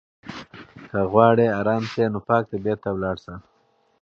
[0.89, 3.35] که غواړې ارام شې نو پاک طبیعت ته لاړ شه.